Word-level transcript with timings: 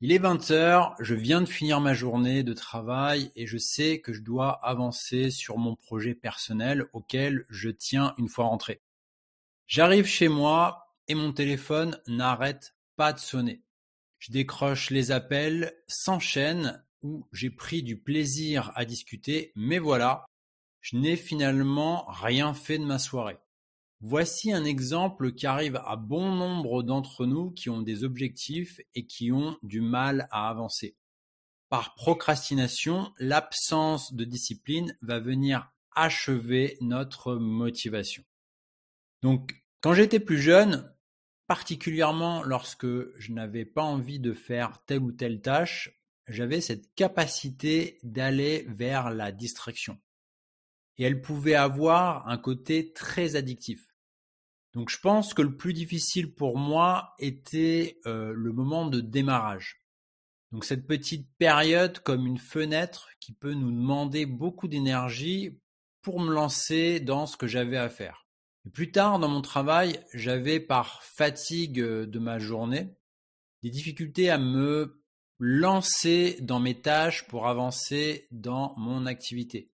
Il 0.00 0.12
est 0.12 0.18
20 0.18 0.52
heures, 0.52 0.94
je 1.00 1.14
viens 1.14 1.40
de 1.40 1.46
finir 1.46 1.80
ma 1.80 1.94
journée 1.94 2.44
de 2.44 2.52
travail 2.52 3.32
et 3.34 3.46
je 3.46 3.58
sais 3.58 4.00
que 4.00 4.12
je 4.12 4.20
dois 4.20 4.50
avancer 4.64 5.30
sur 5.30 5.58
mon 5.58 5.74
projet 5.74 6.14
personnel 6.14 6.84
auquel 6.92 7.46
je 7.48 7.70
tiens 7.70 8.14
une 8.18 8.28
fois 8.28 8.44
rentré. 8.44 8.80
J'arrive 9.66 10.06
chez 10.06 10.28
moi 10.28 10.94
et 11.08 11.16
mon 11.16 11.32
téléphone 11.32 12.00
n'arrête 12.06 12.76
pas 12.94 13.12
de 13.12 13.18
sonner. 13.18 13.62
Je 14.18 14.30
décroche 14.30 14.90
les 14.90 15.10
appels, 15.10 15.76
s'enchaînent 15.88 16.84
où 17.02 17.26
j'ai 17.32 17.50
pris 17.50 17.82
du 17.82 17.98
plaisir 17.98 18.70
à 18.76 18.84
discuter, 18.84 19.52
mais 19.56 19.78
voilà, 19.78 20.24
je 20.80 20.96
n'ai 20.96 21.16
finalement 21.16 22.06
rien 22.06 22.54
fait 22.54 22.78
de 22.78 22.84
ma 22.84 23.00
soirée. 23.00 23.38
Voici 24.00 24.52
un 24.52 24.64
exemple 24.64 25.32
qui 25.32 25.46
arrive 25.46 25.82
à 25.84 25.96
bon 25.96 26.32
nombre 26.32 26.84
d'entre 26.84 27.26
nous 27.26 27.50
qui 27.50 27.68
ont 27.68 27.82
des 27.82 28.04
objectifs 28.04 28.80
et 28.94 29.04
qui 29.04 29.32
ont 29.32 29.58
du 29.64 29.80
mal 29.80 30.28
à 30.30 30.48
avancer. 30.48 30.96
Par 31.70 31.96
procrastination, 31.96 33.12
l'absence 33.18 34.14
de 34.14 34.24
discipline 34.24 34.96
va 35.02 35.18
venir 35.18 35.72
achever 35.92 36.76
notre 36.80 37.34
motivation. 37.34 38.22
Donc, 39.22 39.62
quand 39.80 39.94
j'étais 39.94 40.20
plus 40.20 40.40
jeune, 40.40 40.92
particulièrement 41.46 42.42
lorsque 42.42 42.86
je 42.86 43.32
n'avais 43.32 43.64
pas 43.64 43.82
envie 43.82 44.18
de 44.18 44.32
faire 44.32 44.82
telle 44.84 45.02
ou 45.02 45.12
telle 45.12 45.40
tâche, 45.40 45.92
j'avais 46.28 46.60
cette 46.60 46.92
capacité 46.94 47.98
d'aller 48.02 48.66
vers 48.68 49.10
la 49.10 49.32
distraction. 49.32 49.98
Et 50.98 51.04
elle 51.04 51.20
pouvait 51.20 51.54
avoir 51.54 52.26
un 52.28 52.38
côté 52.38 52.92
très 52.92 53.36
addictif. 53.36 53.94
Donc 54.72 54.90
je 54.90 54.98
pense 54.98 55.34
que 55.34 55.42
le 55.42 55.56
plus 55.56 55.72
difficile 55.72 56.34
pour 56.34 56.58
moi 56.58 57.14
était 57.18 57.98
euh, 58.06 58.32
le 58.34 58.52
moment 58.52 58.86
de 58.86 59.00
démarrage. 59.00 59.82
Donc 60.52 60.64
cette 60.64 60.86
petite 60.86 61.28
période 61.38 61.98
comme 62.00 62.26
une 62.26 62.38
fenêtre 62.38 63.08
qui 63.20 63.32
peut 63.32 63.54
nous 63.54 63.70
demander 63.70 64.26
beaucoup 64.26 64.68
d'énergie 64.68 65.58
pour 66.02 66.20
me 66.20 66.32
lancer 66.32 67.00
dans 67.00 67.26
ce 67.26 67.36
que 67.36 67.46
j'avais 67.46 67.78
à 67.78 67.88
faire. 67.88 68.25
Plus 68.72 68.90
tard 68.90 69.18
dans 69.18 69.28
mon 69.28 69.42
travail, 69.42 70.00
j'avais 70.12 70.58
par 70.60 71.02
fatigue 71.02 71.80
euh, 71.80 72.06
de 72.06 72.18
ma 72.18 72.38
journée 72.38 72.96
des 73.62 73.70
difficultés 73.70 74.30
à 74.30 74.38
me 74.38 75.02
lancer 75.38 76.38
dans 76.40 76.60
mes 76.60 76.80
tâches 76.80 77.26
pour 77.26 77.46
avancer 77.46 78.26
dans 78.30 78.74
mon 78.76 79.06
activité. 79.06 79.70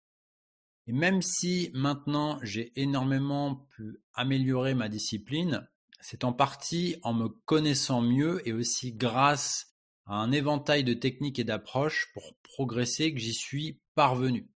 Et 0.87 0.93
même 0.93 1.23
si 1.23 1.71
maintenant 1.75 2.39
j'ai 2.43 2.73
énormément 2.81 3.67
pu 3.71 4.03
améliorer 4.15 4.75
ma 4.75 4.89
discipline, 4.89 5.69
c'est 6.01 6.25
en 6.25 6.33
partie 6.33 6.97
en 7.03 7.15
me 7.15 7.29
connaissant 7.29 8.01
mieux 8.01 8.47
et 8.49 8.53
aussi 8.53 8.93
grâce 8.93 9.75
à 10.07 10.17
un 10.17 10.33
éventail 10.33 10.85
de 10.85 10.95
techniques 10.95 11.39
et 11.39 11.45
d'approches 11.45 12.09
pour 12.13 12.37
progresser 12.43 13.13
que 13.15 13.21
j'y 13.21 13.35
suis 13.35 13.81
parvenu. 13.95 14.52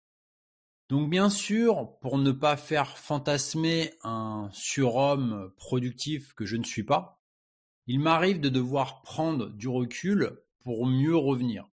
Donc 0.90 1.10
bien 1.10 1.30
sûr, 1.30 1.98
pour 2.02 2.18
ne 2.18 2.32
pas 2.32 2.58
faire 2.58 2.98
fantasmer 2.98 3.94
un 4.04 4.50
surhomme 4.52 5.52
productif 5.58 6.34
que 6.34 6.46
je 6.46 6.58
ne 6.58 6.64
suis 6.64 6.84
pas, 6.84 7.22
il 7.88 8.00
m'arrive 8.00 8.40
de 8.40 8.50
devoir 8.50 9.02
prendre 9.02 9.50
du 9.50 9.68
recul 9.68 10.40
pour 10.64 10.86
mieux 10.86 11.16
revenir. 11.16 11.68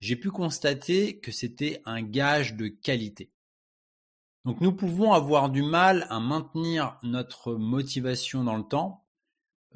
J'ai 0.00 0.16
pu 0.16 0.30
constater 0.30 1.20
que 1.20 1.32
c'était 1.32 1.82
un 1.84 2.02
gage 2.02 2.54
de 2.54 2.68
qualité. 2.68 3.30
Donc 4.44 4.60
nous 4.62 4.72
pouvons 4.72 5.12
avoir 5.12 5.50
du 5.50 5.62
mal 5.62 6.06
à 6.08 6.18
maintenir 6.18 6.98
notre 7.02 7.54
motivation 7.54 8.44
dans 8.44 8.56
le 8.56 8.64
temps 8.64 9.06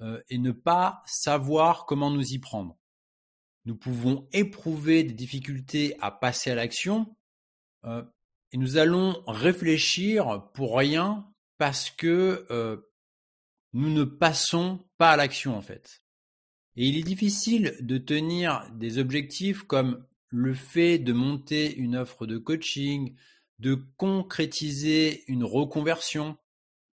euh, 0.01 0.23
et 0.31 0.39
ne 0.39 0.53
pas 0.53 1.03
savoir 1.07 1.85
comment 1.85 2.11
nous 2.11 2.33
y 2.33 2.39
prendre. 2.39 2.79
Nous 3.67 3.77
pouvons 3.77 4.27
éprouver 4.33 5.05
des 5.05 5.13
difficultés 5.13 5.97
à 6.01 6.11
passer 6.11 6.51
à 6.51 6.55
l'action 6.55 7.15
euh, 7.85 8.03
et 8.55 8.57
nous 8.57 8.77
allons 8.77 9.21
réfléchir 9.27 10.49
pour 10.55 10.79
rien 10.79 11.27
parce 11.59 11.91
que 11.91 12.47
euh, 12.53 12.77
nous 13.73 13.91
ne 13.91 14.05
passons 14.05 14.87
pas 14.97 15.11
à 15.11 15.17
l'action 15.17 15.57
en 15.57 15.61
fait. 15.61 16.05
Et 16.77 16.87
il 16.87 16.97
est 16.97 17.03
difficile 17.03 17.77
de 17.81 17.99
tenir 17.99 18.71
des 18.75 18.99
objectifs 18.99 19.65
comme 19.65 20.07
le 20.29 20.55
fait 20.55 21.01
de 21.01 21.13
monter 21.13 21.75
une 21.75 21.97
offre 21.97 22.27
de 22.27 22.39
coaching, 22.39 23.17
de 23.59 23.75
concrétiser 23.97 25.25
une 25.27 25.43
reconversion, 25.43 26.37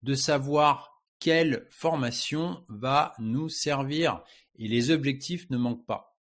de 0.02 0.16
savoir 0.16 1.04
quelle 1.20 1.68
formation 1.72 2.64
va 2.70 3.16
nous 3.20 3.50
servir. 3.50 4.24
Et 4.58 4.70
les 4.70 4.92
objectifs 4.92 5.50
ne 5.50 5.58
manquent 5.58 5.86
pas. 5.86 6.18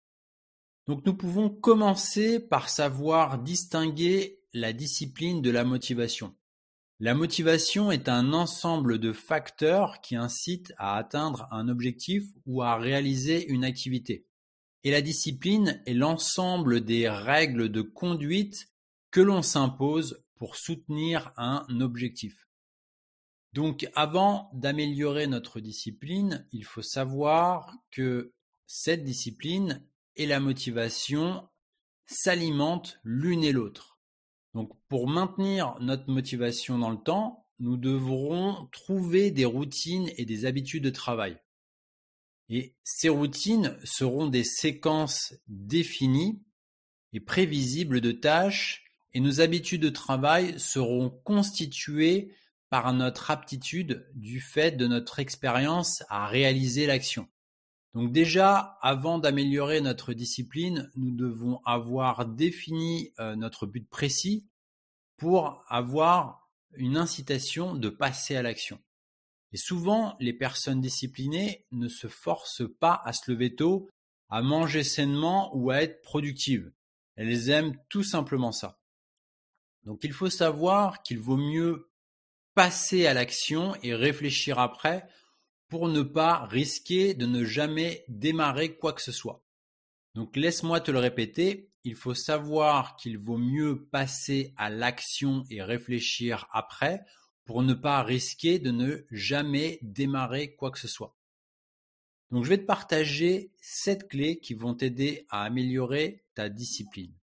Donc 0.86 1.04
nous 1.04 1.14
pouvons 1.14 1.50
commencer 1.50 2.40
par 2.40 2.70
savoir 2.70 3.38
distinguer 3.38 4.35
la 4.56 4.72
discipline 4.72 5.42
de 5.42 5.50
la 5.50 5.64
motivation. 5.64 6.34
La 6.98 7.14
motivation 7.14 7.92
est 7.92 8.08
un 8.08 8.32
ensemble 8.32 8.98
de 8.98 9.12
facteurs 9.12 10.00
qui 10.00 10.16
incitent 10.16 10.72
à 10.78 10.96
atteindre 10.96 11.46
un 11.50 11.68
objectif 11.68 12.24
ou 12.46 12.62
à 12.62 12.76
réaliser 12.76 13.46
une 13.48 13.64
activité. 13.64 14.24
Et 14.82 14.90
la 14.90 15.02
discipline 15.02 15.82
est 15.84 15.92
l'ensemble 15.92 16.80
des 16.82 17.06
règles 17.06 17.68
de 17.68 17.82
conduite 17.82 18.72
que 19.10 19.20
l'on 19.20 19.42
s'impose 19.42 20.24
pour 20.36 20.56
soutenir 20.56 21.34
un 21.36 21.66
objectif. 21.82 22.48
Donc 23.52 23.86
avant 23.94 24.48
d'améliorer 24.54 25.26
notre 25.26 25.60
discipline, 25.60 26.46
il 26.52 26.64
faut 26.64 26.82
savoir 26.82 27.74
que 27.90 28.32
cette 28.66 29.04
discipline 29.04 29.86
et 30.14 30.24
la 30.24 30.40
motivation 30.40 31.46
s'alimentent 32.06 32.98
l'une 33.04 33.44
et 33.44 33.52
l'autre. 33.52 33.95
Donc 34.56 34.72
pour 34.88 35.06
maintenir 35.06 35.76
notre 35.80 36.10
motivation 36.10 36.78
dans 36.78 36.88
le 36.88 36.96
temps, 36.96 37.46
nous 37.58 37.76
devrons 37.76 38.70
trouver 38.72 39.30
des 39.30 39.44
routines 39.44 40.10
et 40.16 40.24
des 40.24 40.46
habitudes 40.46 40.82
de 40.82 40.88
travail. 40.88 41.36
Et 42.48 42.74
ces 42.82 43.10
routines 43.10 43.76
seront 43.84 44.28
des 44.28 44.44
séquences 44.44 45.34
définies 45.46 46.42
et 47.12 47.20
prévisibles 47.20 48.00
de 48.00 48.12
tâches 48.12 48.84
et 49.12 49.20
nos 49.20 49.42
habitudes 49.42 49.82
de 49.82 49.90
travail 49.90 50.58
seront 50.58 51.10
constituées 51.10 52.34
par 52.70 52.94
notre 52.94 53.30
aptitude 53.30 54.08
du 54.14 54.40
fait 54.40 54.70
de 54.70 54.86
notre 54.86 55.18
expérience 55.18 56.02
à 56.08 56.28
réaliser 56.28 56.86
l'action. 56.86 57.28
Donc 57.96 58.12
déjà, 58.12 58.76
avant 58.82 59.18
d'améliorer 59.18 59.80
notre 59.80 60.12
discipline, 60.12 60.90
nous 60.96 61.10
devons 61.10 61.62
avoir 61.64 62.26
défini 62.26 63.14
euh, 63.18 63.36
notre 63.36 63.64
but 63.64 63.88
précis 63.88 64.46
pour 65.16 65.64
avoir 65.66 66.46
une 66.74 66.98
incitation 66.98 67.74
de 67.74 67.88
passer 67.88 68.36
à 68.36 68.42
l'action. 68.42 68.78
Et 69.52 69.56
souvent, 69.56 70.14
les 70.20 70.34
personnes 70.34 70.82
disciplinées 70.82 71.64
ne 71.72 71.88
se 71.88 72.06
forcent 72.06 72.68
pas 72.80 73.00
à 73.02 73.14
se 73.14 73.30
lever 73.30 73.54
tôt, 73.54 73.88
à 74.28 74.42
manger 74.42 74.84
sainement 74.84 75.50
ou 75.56 75.70
à 75.70 75.80
être 75.82 76.02
productives. 76.02 76.70
Elles 77.14 77.48
aiment 77.48 77.78
tout 77.88 78.04
simplement 78.04 78.52
ça. 78.52 78.78
Donc 79.84 80.00
il 80.02 80.12
faut 80.12 80.28
savoir 80.28 81.02
qu'il 81.02 81.18
vaut 81.18 81.38
mieux 81.38 81.90
passer 82.54 83.06
à 83.06 83.14
l'action 83.14 83.74
et 83.82 83.94
réfléchir 83.94 84.58
après 84.58 85.08
pour 85.68 85.88
ne 85.88 86.02
pas 86.02 86.44
risquer 86.46 87.14
de 87.14 87.26
ne 87.26 87.44
jamais 87.44 88.04
démarrer 88.08 88.76
quoi 88.76 88.92
que 88.92 89.02
ce 89.02 89.12
soit. 89.12 89.44
Donc 90.14 90.36
laisse-moi 90.36 90.80
te 90.80 90.90
le 90.90 90.98
répéter, 90.98 91.68
il 91.84 91.94
faut 91.94 92.14
savoir 92.14 92.96
qu'il 92.96 93.18
vaut 93.18 93.38
mieux 93.38 93.86
passer 93.86 94.54
à 94.56 94.70
l'action 94.70 95.44
et 95.50 95.62
réfléchir 95.62 96.48
après 96.50 97.04
pour 97.44 97.62
ne 97.62 97.74
pas 97.74 98.02
risquer 98.02 98.58
de 98.58 98.70
ne 98.70 99.04
jamais 99.10 99.78
démarrer 99.82 100.56
quoi 100.56 100.70
que 100.70 100.78
ce 100.78 100.88
soit. 100.88 101.16
Donc 102.30 102.44
je 102.44 102.48
vais 102.48 102.58
te 102.58 102.66
partager 102.66 103.52
sept 103.60 104.08
clés 104.08 104.40
qui 104.40 104.54
vont 104.54 104.74
t'aider 104.74 105.26
à 105.30 105.44
améliorer 105.44 106.24
ta 106.34 106.48
discipline. 106.48 107.14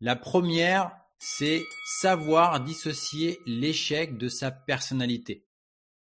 La 0.00 0.14
première, 0.14 0.96
c'est 1.18 1.64
savoir 2.00 2.60
dissocier 2.62 3.40
l'échec 3.46 4.16
de 4.16 4.28
sa 4.28 4.52
personnalité. 4.52 5.47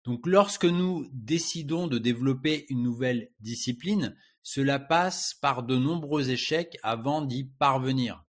Donc 0.03 0.27
lorsque 0.27 0.65
nous 0.65 1.07
décidons 1.13 1.87
de 1.87 1.97
développer 1.97 2.65
une 2.69 2.83
nouvelle 2.83 3.29
discipline, 3.39 4.15
cela 4.41 4.77
passe 4.79 5.33
par 5.35 5.63
de 5.63 5.77
nombreux 5.77 6.29
échecs 6.29 6.77
avant 6.83 7.21
d'y 7.21 7.45
parvenir. 7.45 8.25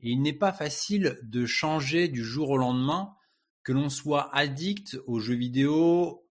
Et 0.00 0.10
il 0.10 0.20
n'est 0.20 0.32
pas 0.32 0.52
facile 0.52 1.18
de 1.22 1.46
changer 1.46 2.08
du 2.08 2.24
jour 2.24 2.50
au 2.50 2.56
lendemain, 2.56 3.14
que 3.62 3.72
l'on 3.72 3.88
soit 3.88 4.34
addict 4.34 4.98
aux 5.06 5.20
jeux 5.20 5.36
vidéo, 5.36 6.26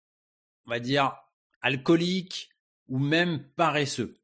on 0.65 0.69
va 0.69 0.79
dire 0.79 1.13
alcoolique 1.61 2.49
ou 2.87 2.99
même 2.99 3.43
paresseux. 3.55 4.17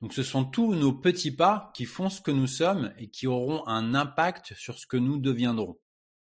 Donc 0.00 0.12
ce 0.12 0.22
sont 0.22 0.44
tous 0.44 0.74
nos 0.74 0.92
petits 0.92 1.32
pas 1.32 1.72
qui 1.74 1.84
font 1.84 2.08
ce 2.08 2.20
que 2.20 2.30
nous 2.30 2.46
sommes 2.46 2.92
et 2.98 3.08
qui 3.08 3.26
auront 3.26 3.66
un 3.66 3.94
impact 3.94 4.54
sur 4.54 4.78
ce 4.78 4.86
que 4.86 4.96
nous 4.96 5.18
deviendrons. 5.18 5.80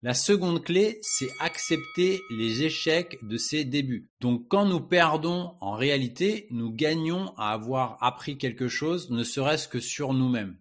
La 0.03 0.13
seconde 0.13 0.61
clé, 0.61 0.99
c'est 1.01 1.31
accepter 1.39 2.19
les 2.29 2.63
échecs 2.63 3.17
de 3.25 3.37
ses 3.37 3.63
débuts. 3.63 4.09
Donc 4.19 4.49
quand 4.49 4.65
nous 4.65 4.81
perdons, 4.81 5.55
en 5.61 5.71
réalité, 5.71 6.45
nous 6.51 6.73
gagnons 6.73 7.33
à 7.37 7.53
avoir 7.53 7.97
appris 8.03 8.37
quelque 8.37 8.67
chose, 8.67 9.11
ne 9.11 9.23
serait-ce 9.23 9.69
que 9.69 9.79
sur 9.79 10.13
nous-mêmes. 10.13 10.57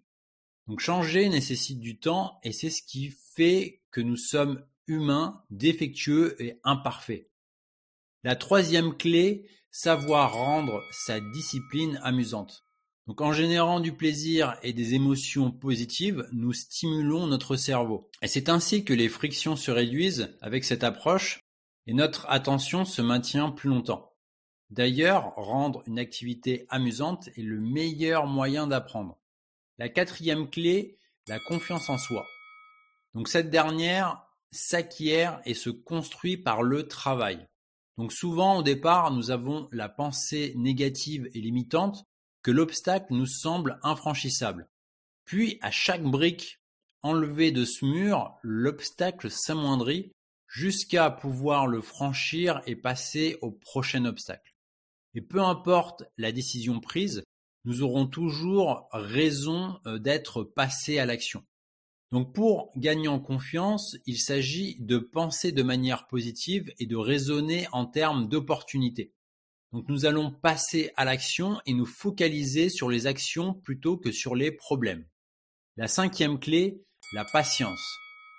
Donc 0.68 0.78
changer 0.78 1.28
nécessite 1.28 1.80
du 1.80 1.98
temps 1.98 2.38
et 2.44 2.52
c'est 2.52 2.70
ce 2.70 2.84
qui 2.84 3.12
fait 3.34 3.82
que 3.90 4.00
nous 4.00 4.16
sommes 4.16 4.64
humains, 4.86 5.42
défectueux 5.50 6.40
et 6.40 6.60
imparfaits. 6.62 7.28
La 8.22 8.36
troisième 8.36 8.96
clé, 8.96 9.48
savoir 9.72 10.34
rendre 10.34 10.80
sa 10.92 11.18
discipline 11.18 11.98
amusante. 12.04 12.64
Donc 13.06 13.20
en 13.20 13.32
générant 13.32 13.81
du 13.81 13.93
plaisir 13.93 14.56
et 14.62 14.72
des 14.72 14.94
émotions 14.94 15.50
positives, 15.50 16.26
nous 16.32 16.52
stimulons 16.52 17.26
notre 17.26 17.56
cerveau. 17.56 18.08
Et 18.22 18.28
c'est 18.28 18.49
ainsi 18.49 18.84
que 18.84 18.93
les 18.93 19.08
frictions 19.08 19.56
se 19.56 19.70
réduisent 19.70 20.37
avec 20.40 20.64
cette 20.64 20.84
approche 20.84 21.40
et 21.87 21.94
notre 21.94 22.26
attention 22.31 22.84
se 22.84 23.02
maintient 23.02 23.50
plus 23.50 23.69
longtemps. 23.69 24.12
D'ailleurs, 24.70 25.34
rendre 25.34 25.82
une 25.87 25.99
activité 25.99 26.66
amusante 26.70 27.28
est 27.37 27.43
le 27.43 27.60
meilleur 27.60 28.26
moyen 28.26 28.69
d'apprendre. 28.69 29.19
La 29.78 29.88
quatrième 29.88 30.49
clé, 30.49 30.96
la 31.26 31.40
confiance 31.40 31.90
en 31.90 31.99
soi. 31.99 32.25
Donc 33.14 33.28
cette 33.28 33.50
dernière 33.50 34.25
s'acquiert 34.52 35.40
et 35.44 35.54
se 35.54 35.70
construit 35.70 36.37
par 36.37 36.62
le 36.62 36.87
travail. 36.87 37.46
Donc 37.99 38.12
souvent 38.12 38.58
au 38.58 38.62
départ, 38.62 39.10
nous 39.10 39.31
avons 39.31 39.69
la 39.72 39.88
pensée 39.88 40.54
négative 40.56 41.28
et 41.34 41.40
limitante 41.40 42.06
que 42.42 42.50
l'obstacle 42.50 43.14
nous 43.14 43.26
semble 43.26 43.78
infranchissable. 43.82 44.68
Puis, 45.24 45.58
à 45.62 45.70
chaque 45.70 46.02
brique 46.02 46.60
enlevée 47.02 47.52
de 47.52 47.64
ce 47.64 47.84
mur, 47.84 48.36
l'obstacle 48.42 49.30
s'amoindrit 49.30 50.12
jusqu'à 50.48 51.10
pouvoir 51.10 51.66
le 51.66 51.80
franchir 51.80 52.60
et 52.66 52.76
passer 52.76 53.38
au 53.40 53.50
prochain 53.50 54.04
obstacle. 54.04 54.54
Et 55.14 55.20
peu 55.20 55.40
importe 55.40 56.04
la 56.16 56.32
décision 56.32 56.80
prise, 56.80 57.22
nous 57.64 57.82
aurons 57.82 58.06
toujours 58.06 58.88
raison 58.92 59.78
euh, 59.86 59.98
d'être 59.98 60.42
passés 60.42 60.98
à 60.98 61.06
l'action. 61.06 61.44
Donc 62.10 62.34
pour 62.34 62.70
gagner 62.76 63.08
en 63.08 63.20
confiance, 63.20 63.96
il 64.04 64.18
s'agit 64.18 64.76
de 64.80 64.98
penser 64.98 65.52
de 65.52 65.62
manière 65.62 66.06
positive 66.06 66.72
et 66.78 66.86
de 66.86 66.96
raisonner 66.96 67.66
en 67.72 67.86
termes 67.86 68.28
d'opportunités. 68.28 69.12
Donc 69.72 69.88
nous 69.88 70.04
allons 70.04 70.30
passer 70.30 70.92
à 70.96 71.04
l'action 71.04 71.60
et 71.64 71.72
nous 71.72 71.86
focaliser 71.86 72.69
sur 72.69 72.90
les 72.90 73.06
actions 73.06 73.54
plutôt 73.54 73.96
que 73.96 74.12
sur 74.12 74.34
les 74.34 74.52
problèmes. 74.52 75.06
La 75.76 75.88
cinquième 75.88 76.38
clé, 76.38 76.84
la 77.14 77.24
patience. 77.24 77.82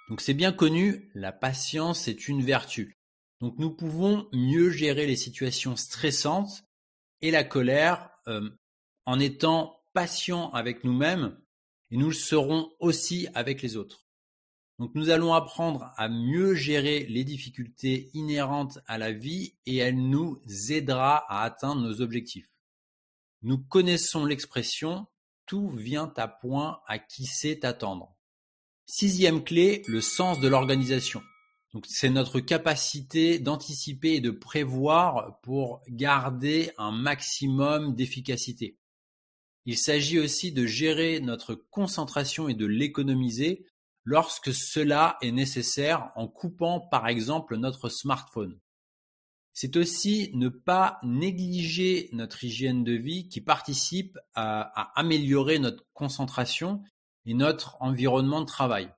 Donc 0.10 0.22
c'est 0.22 0.36
bien 0.36 0.52
connu, 0.52 1.10
la 1.16 1.32
patience 1.32 2.08
est 2.08 2.28
une 2.28 2.44
vertu. 2.44 3.00
Donc 3.42 3.58
nous 3.58 3.72
pouvons 3.72 4.30
mieux 4.32 4.70
gérer 4.70 5.08
les 5.08 5.16
situations 5.16 5.76
stressantes 5.76 6.64
et 7.22 7.32
la 7.32 7.44
colère 7.44 8.10
euh, 8.28 8.50
en 9.06 9.20
étant 9.20 9.82
patients 9.94 10.52
avec 10.52 10.84
nous-mêmes 10.84 11.38
et 11.90 11.98
nous 11.98 12.08
le 12.08 12.14
serons 12.14 12.72
aussi 12.80 13.28
avec 13.34 13.62
les 13.62 13.76
autres. 13.76 14.06
Donc 14.80 14.92
nous 14.96 15.10
allons 15.10 15.34
apprendre 15.34 15.92
à 15.98 16.10
mieux 16.10 16.56
gérer 16.56 17.06
les 17.06 17.24
difficultés 17.24 18.10
inhérentes 18.14 18.80
à 18.88 18.98
la 18.98 19.12
vie 19.12 19.56
et 19.66 19.78
elle 19.78 19.98
nous 20.10 20.42
aidera 20.70 21.18
à 21.32 21.44
atteindre 21.44 21.82
nos 21.82 22.02
objectifs. 22.02 22.50
Nous 23.44 23.58
connaissons 23.58 24.26
l'expression 24.26 25.08
tout 25.46 25.70
vient 25.70 26.12
à 26.18 26.28
point 26.28 26.80
à 26.88 27.00
qui 27.00 27.26
sait 27.26 27.66
attendre. 27.66 28.16
Sixième 28.86 29.44
clé, 29.44 29.84
le 29.88 30.02
sens 30.02 30.40
de 30.40 30.48
l'organisation. 30.48 31.22
Donc 31.74 31.86
c'est 31.88 32.10
notre 32.10 32.40
capacité 32.40 33.40
d'anticiper 33.40 34.14
et 34.14 34.22
de 34.22 34.32
prévoir 34.32 35.40
pour 35.42 35.82
garder 35.90 36.72
un 36.78 36.92
maximum 36.92 37.96
d'efficacité. 37.96 38.78
Il 39.66 39.78
s'agit 39.78 40.20
aussi 40.20 40.52
de 40.52 40.66
gérer 40.66 41.20
notre 41.20 41.56
concentration 41.56 42.50
et 42.50 42.54
de 42.54 42.66
l'économiser 42.66 43.66
lorsque 44.04 44.54
cela 44.54 45.18
est 45.22 45.32
nécessaire 45.32 46.12
en 46.16 46.28
coupant 46.28 46.80
par 46.80 47.08
exemple 47.08 47.56
notre 47.58 47.90
smartphone. 47.90 48.60
C'est 49.54 49.78
aussi 49.78 50.32
ne 50.34 50.50
pas 50.50 51.00
négliger 51.04 52.10
notre 52.12 52.44
hygiène 52.44 52.84
de 52.84 52.94
vie 52.94 53.30
qui 53.30 53.40
participe 53.40 54.18
à, 54.34 55.00
améliorer 55.00 55.60
notre 55.60 55.86
concentration 55.94 56.84
et 57.26 57.36
notre 57.36 57.78
environnement 57.80 58.42
de 58.42 58.48
travail. 58.48 58.92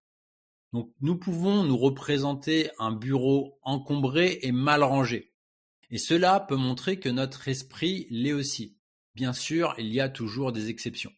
Donc 0.71 0.93
nous 1.01 1.17
pouvons 1.17 1.63
nous 1.63 1.77
représenter 1.77 2.71
un 2.79 2.91
bureau 2.91 3.59
encombré 3.63 4.39
et 4.41 4.51
mal 4.51 4.81
rangé. 4.83 5.33
Et 5.91 5.97
cela 5.97 6.39
peut 6.39 6.55
montrer 6.55 6.99
que 6.99 7.09
notre 7.09 7.47
esprit 7.47 8.07
l'est 8.09 8.33
aussi. 8.33 8.77
Bien 9.13 9.33
sûr, 9.33 9.75
il 9.77 9.93
y 9.93 10.01
a 10.01 10.09
toujours 10.09 10.51
des 10.51 10.69
exceptions. 10.69 11.13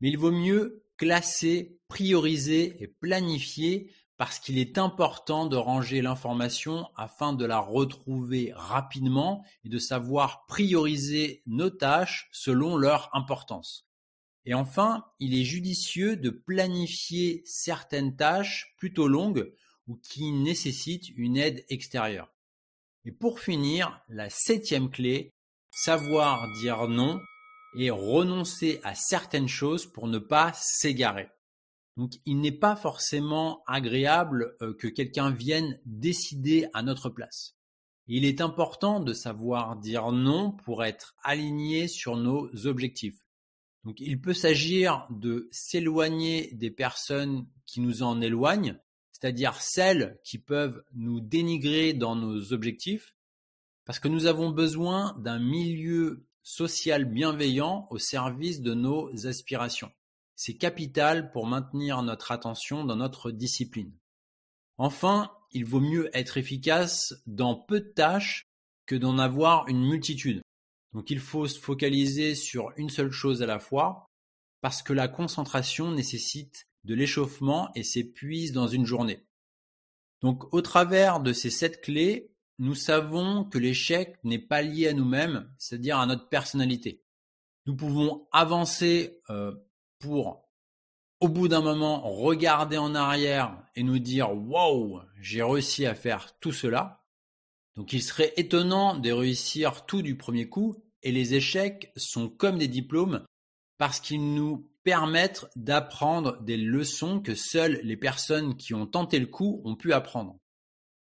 Mais 0.00 0.10
il 0.10 0.18
vaut 0.18 0.32
mieux 0.32 0.84
classer, 0.98 1.80
prioriser 1.88 2.82
et 2.82 2.86
planifier 2.86 3.90
parce 4.18 4.40
qu'il 4.40 4.58
est 4.58 4.78
important 4.78 5.46
de 5.46 5.56
ranger 5.56 6.02
l'information 6.02 6.88
afin 6.96 7.32
de 7.32 7.46
la 7.46 7.60
retrouver 7.60 8.52
rapidement 8.54 9.44
et 9.64 9.68
de 9.68 9.78
savoir 9.78 10.44
prioriser 10.46 11.42
nos 11.46 11.70
tâches 11.70 12.28
selon 12.32 12.76
leur 12.76 13.14
importance. 13.14 13.86
Et 14.44 14.54
enfin, 14.54 15.04
il 15.20 15.38
est 15.38 15.44
judicieux 15.44 16.16
de 16.16 16.30
planifier 16.30 17.42
certaines 17.44 18.16
tâches 18.16 18.74
plutôt 18.76 19.06
longues 19.06 19.52
ou 19.86 19.96
qui 19.96 20.32
nécessitent 20.32 21.10
une 21.16 21.36
aide 21.36 21.64
extérieure. 21.68 22.32
Et 23.04 23.12
pour 23.12 23.40
finir, 23.40 24.02
la 24.08 24.30
septième 24.30 24.90
clé, 24.90 25.32
savoir 25.70 26.50
dire 26.60 26.88
non 26.88 27.20
et 27.78 27.90
renoncer 27.90 28.80
à 28.82 28.94
certaines 28.94 29.48
choses 29.48 29.86
pour 29.86 30.08
ne 30.08 30.18
pas 30.18 30.52
s'égarer. 30.54 31.30
Donc 31.96 32.12
il 32.26 32.40
n'est 32.40 32.52
pas 32.52 32.76
forcément 32.76 33.62
agréable 33.66 34.56
euh, 34.60 34.74
que 34.74 34.88
quelqu'un 34.88 35.30
vienne 35.30 35.80
décider 35.86 36.66
à 36.74 36.82
notre 36.82 37.08
place. 37.08 37.56
Il 38.08 38.24
est 38.24 38.40
important 38.40 39.00
de 39.00 39.12
savoir 39.12 39.76
dire 39.76 40.10
non 40.12 40.52
pour 40.52 40.84
être 40.84 41.14
aligné 41.22 41.88
sur 41.88 42.16
nos 42.16 42.50
objectifs. 42.66 43.24
Donc 43.84 44.00
il 44.00 44.20
peut 44.20 44.34
s'agir 44.34 45.06
de 45.10 45.48
s'éloigner 45.52 46.50
des 46.52 46.70
personnes 46.70 47.46
qui 47.64 47.80
nous 47.80 48.02
en 48.02 48.20
éloignent, 48.20 48.76
c'est-à-dire 49.12 49.60
celles 49.60 50.18
qui 50.24 50.38
peuvent 50.38 50.82
nous 50.94 51.20
dénigrer 51.20 51.92
dans 51.92 52.16
nos 52.16 52.52
objectifs, 52.52 53.14
parce 53.84 53.98
que 53.98 54.08
nous 54.08 54.26
avons 54.26 54.50
besoin 54.50 55.16
d'un 55.18 55.38
milieu 55.38 56.27
social 56.48 57.04
bienveillant 57.04 57.86
au 57.90 57.98
service 57.98 58.62
de 58.62 58.72
nos 58.72 59.26
aspirations. 59.26 59.92
C'est 60.34 60.56
capital 60.56 61.30
pour 61.30 61.46
maintenir 61.46 62.02
notre 62.02 62.32
attention 62.32 62.84
dans 62.84 62.96
notre 62.96 63.30
discipline. 63.30 63.92
Enfin, 64.78 65.30
il 65.52 65.66
vaut 65.66 65.82
mieux 65.82 66.08
être 66.16 66.38
efficace 66.38 67.14
dans 67.26 67.54
peu 67.54 67.80
de 67.80 67.90
tâches 67.90 68.46
que 68.86 68.94
d'en 68.94 69.18
avoir 69.18 69.68
une 69.68 69.86
multitude. 69.86 70.40
Donc 70.94 71.10
il 71.10 71.20
faut 71.20 71.46
se 71.46 71.60
focaliser 71.60 72.34
sur 72.34 72.72
une 72.78 72.88
seule 72.88 73.12
chose 73.12 73.42
à 73.42 73.46
la 73.46 73.58
fois. 73.58 74.06
parce 74.62 74.82
que 74.82 74.94
la 74.94 75.06
concentration 75.06 75.92
nécessite 75.92 76.64
de 76.84 76.94
l'échauffement 76.94 77.70
et 77.74 77.82
s'épuise 77.82 78.52
dans 78.52 78.68
une 78.68 78.86
journée. 78.86 79.22
Donc 80.22 80.52
au 80.54 80.62
travers 80.62 81.20
de 81.20 81.34
ces 81.34 81.50
sept 81.50 81.82
clés, 81.82 82.32
nous 82.58 82.74
savons 82.74 83.44
que 83.44 83.58
l'échec 83.58 84.16
n'est 84.24 84.38
pas 84.38 84.62
lié 84.62 84.88
à 84.88 84.92
nous-mêmes, 84.92 85.48
c'est-à-dire 85.58 85.98
à 85.98 86.06
notre 86.06 86.28
personnalité. 86.28 87.04
Nous 87.66 87.76
pouvons 87.76 88.26
avancer 88.32 89.20
euh, 89.30 89.54
pour, 89.98 90.48
au 91.20 91.28
bout 91.28 91.48
d'un 91.48 91.60
moment, 91.60 92.00
regarder 92.08 92.78
en 92.78 92.94
arrière 92.94 93.62
et 93.76 93.82
nous 93.82 93.98
dire 93.98 94.32
Wow, 94.32 95.02
j'ai 95.20 95.42
réussi 95.42 95.86
à 95.86 95.94
faire 95.94 96.38
tout 96.40 96.52
cela. 96.52 97.04
Donc 97.76 97.92
il 97.92 98.02
serait 98.02 98.32
étonnant 98.36 98.96
de 98.96 99.12
réussir 99.12 99.86
tout 99.86 100.02
du 100.02 100.16
premier 100.16 100.48
coup, 100.48 100.82
et 101.02 101.12
les 101.12 101.34
échecs 101.34 101.92
sont 101.96 102.28
comme 102.28 102.58
des 102.58 102.68
diplômes 102.68 103.24
parce 103.78 104.00
qu'ils 104.00 104.34
nous 104.34 104.68
permettent 104.82 105.46
d'apprendre 105.54 106.42
des 106.42 106.56
leçons 106.56 107.20
que 107.20 107.34
seules 107.34 107.80
les 107.84 107.96
personnes 107.96 108.56
qui 108.56 108.74
ont 108.74 108.86
tenté 108.86 109.20
le 109.20 109.26
coup 109.26 109.62
ont 109.64 109.76
pu 109.76 109.92
apprendre. 109.92 110.38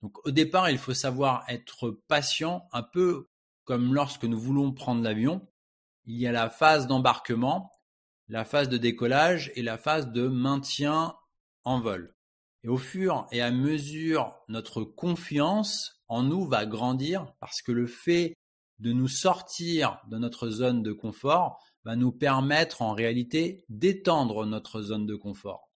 Donc 0.02 0.18
au 0.26 0.32
départ, 0.32 0.68
il 0.68 0.78
faut 0.78 0.94
savoir 0.94 1.44
être 1.48 1.98
patient, 2.08 2.68
un 2.72 2.82
peu 2.82 3.28
comme 3.64 3.94
lorsque 3.94 4.24
nous 4.24 4.38
voulons 4.38 4.72
prendre 4.72 5.02
l'avion. 5.02 5.46
Il 6.04 6.16
y 6.16 6.26
a 6.26 6.32
la 6.32 6.50
phase 6.50 6.88
d'embarquement, 6.88 7.70
la 8.28 8.44
phase 8.44 8.68
de 8.68 8.76
décollage 8.76 9.52
et 9.54 9.62
la 9.62 9.78
phase 9.78 10.10
de 10.10 10.26
maintien 10.26 11.14
en 11.64 11.80
vol. 11.80 12.14
Et 12.64 12.68
au 12.68 12.78
fur 12.78 13.26
et 13.30 13.40
à 13.40 13.50
mesure, 13.50 14.34
notre 14.48 14.82
confiance 14.82 16.02
en 16.08 16.22
nous 16.22 16.46
va 16.46 16.66
grandir 16.66 17.32
parce 17.40 17.62
que 17.62 17.72
le 17.72 17.86
fait 17.86 18.34
de 18.78 18.92
nous 18.92 19.08
sortir 19.08 20.00
de 20.08 20.18
notre 20.18 20.48
zone 20.48 20.82
de 20.82 20.92
confort 20.92 21.62
va 21.84 21.96
nous 21.96 22.12
permettre 22.12 22.82
en 22.82 22.94
réalité 22.94 23.64
d'étendre 23.68 24.46
notre 24.46 24.82
zone 24.82 25.06
de 25.06 25.14
confort. 25.14 25.71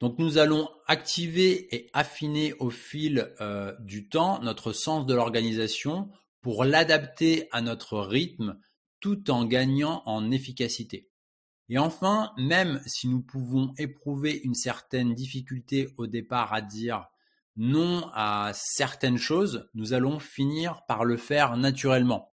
Donc 0.00 0.18
nous 0.18 0.38
allons 0.38 0.68
activer 0.86 1.74
et 1.74 1.90
affiner 1.92 2.52
au 2.54 2.70
fil 2.70 3.32
euh, 3.40 3.74
du 3.80 4.08
temps 4.08 4.40
notre 4.42 4.72
sens 4.72 5.06
de 5.06 5.14
l'organisation 5.14 6.10
pour 6.40 6.64
l'adapter 6.64 7.48
à 7.52 7.60
notre 7.60 7.98
rythme 7.98 8.58
tout 9.00 9.30
en 9.30 9.44
gagnant 9.44 10.02
en 10.06 10.30
efficacité. 10.30 11.08
Et 11.68 11.78
enfin, 11.78 12.32
même 12.36 12.82
si 12.86 13.08
nous 13.08 13.22
pouvons 13.22 13.72
éprouver 13.78 14.40
une 14.44 14.54
certaine 14.54 15.14
difficulté 15.14 15.88
au 15.96 16.06
départ 16.06 16.52
à 16.52 16.60
dire 16.60 17.06
non 17.56 18.10
à 18.12 18.52
certaines 18.54 19.16
choses, 19.16 19.68
nous 19.74 19.92
allons 19.92 20.18
finir 20.18 20.84
par 20.86 21.04
le 21.04 21.16
faire 21.16 21.56
naturellement. 21.56 22.32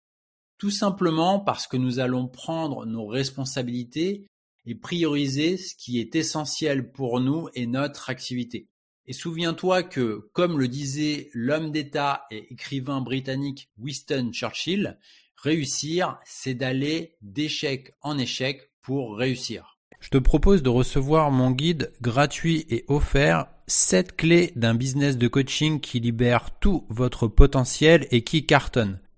Tout 0.57 0.71
simplement 0.71 1.39
parce 1.39 1.67
que 1.67 1.77
nous 1.77 1.99
allons 1.99 2.27
prendre 2.27 2.85
nos 2.85 3.05
responsabilités 3.05 4.27
prioriser 4.75 5.57
ce 5.57 5.75
qui 5.75 5.99
est 5.99 6.15
essentiel 6.15 6.91
pour 6.91 7.19
nous 7.19 7.49
et 7.53 7.65
notre 7.65 8.09
activité. 8.09 8.67
Et 9.07 9.13
souviens-toi 9.13 9.83
que, 9.83 10.29
comme 10.33 10.59
le 10.59 10.67
disait 10.67 11.29
l'homme 11.33 11.71
d'État 11.71 12.25
et 12.29 12.53
écrivain 12.53 13.01
britannique 13.01 13.69
Winston 13.77 14.29
Churchill, 14.31 14.99
réussir, 15.35 16.19
c'est 16.25 16.53
d'aller 16.53 17.15
d'échec 17.21 17.93
en 18.01 18.17
échec 18.17 18.71
pour 18.81 19.17
réussir. 19.17 19.79
Je 19.99 20.09
te 20.09 20.17
propose 20.17 20.63
de 20.63 20.69
recevoir 20.69 21.31
mon 21.31 21.51
guide 21.51 21.91
gratuit 22.01 22.65
et 22.69 22.85
offert 22.87 23.47
7 23.67 24.15
clés 24.15 24.53
d'un 24.55 24.73
business 24.73 25.17
de 25.17 25.27
coaching 25.27 25.79
qui 25.79 25.99
libère 25.99 26.51
tout 26.59 26.85
votre 26.89 27.27
potentiel 27.27 28.07
et 28.11 28.23
qui 28.23 28.45
cartonne. 28.45 28.99